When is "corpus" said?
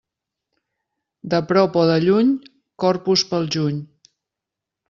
2.85-3.29